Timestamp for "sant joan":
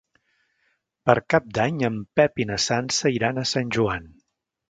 3.53-4.09